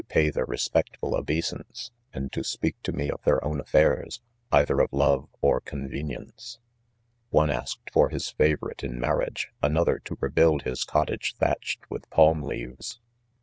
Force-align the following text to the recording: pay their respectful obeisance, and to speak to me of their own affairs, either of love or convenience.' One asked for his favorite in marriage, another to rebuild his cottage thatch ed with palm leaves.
pay 0.07 0.31
their 0.31 0.47
respectful 0.47 1.13
obeisance, 1.15 1.91
and 2.11 2.31
to 2.31 2.43
speak 2.43 2.75
to 2.81 2.91
me 2.91 3.07
of 3.11 3.21
their 3.21 3.43
own 3.45 3.59
affairs, 3.59 4.19
either 4.51 4.79
of 4.79 4.91
love 4.91 5.29
or 5.41 5.61
convenience.' 5.61 6.57
One 7.29 7.51
asked 7.51 7.91
for 7.93 8.09
his 8.09 8.27
favorite 8.31 8.83
in 8.83 8.99
marriage, 8.99 9.49
another 9.61 9.99
to 10.05 10.17
rebuild 10.19 10.63
his 10.63 10.85
cottage 10.85 11.35
thatch 11.37 11.77
ed 11.79 11.85
with 11.91 12.09
palm 12.09 12.41
leaves. 12.41 12.99